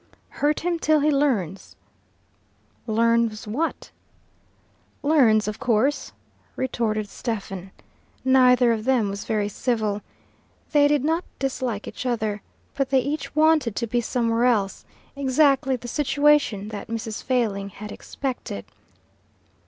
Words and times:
"Hurt 0.29 0.61
him 0.61 0.79
till 0.79 1.01
he 1.01 1.11
learns." 1.11 1.75
"Learns 2.87 3.47
what?" 3.47 3.91
"Learns, 5.03 5.47
of 5.47 5.59
course," 5.59 6.11
retorted 6.55 7.07
Stephen. 7.07 7.69
Neither 8.25 8.71
of 8.71 8.85
them 8.85 9.11
was 9.11 9.25
very 9.25 9.47
civil. 9.47 10.01
They 10.71 10.87
did 10.87 11.03
not 11.03 11.23
dislike 11.37 11.87
each 11.87 12.07
other, 12.07 12.41
but 12.73 12.89
they 12.89 13.01
each 13.01 13.35
wanted 13.35 13.75
to 13.75 13.85
be 13.85 14.01
somewhere 14.01 14.45
else 14.45 14.85
exactly 15.15 15.75
the 15.75 15.87
situation 15.87 16.69
that 16.69 16.87
Mrs. 16.87 17.21
Failing 17.21 17.69
had 17.69 17.91
expected. 17.91 18.65